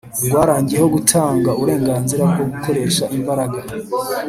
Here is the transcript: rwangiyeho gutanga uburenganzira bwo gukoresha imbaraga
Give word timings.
rwangiyeho 0.43 0.87
gutanga 0.95 1.49
uburenganzira 1.59 2.21
bwo 2.31 2.43
gukoresha 2.51 3.03
imbaraga 3.17 3.59